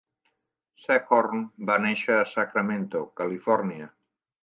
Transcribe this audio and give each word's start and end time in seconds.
Sehorn 0.85 1.45
va 1.71 1.77
néixer 1.85 2.19
a 2.23 2.27
Sacramento, 2.33 3.07
Califòrnia. 3.23 3.93